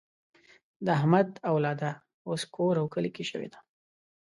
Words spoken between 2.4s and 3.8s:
کور او کلی شوې ده.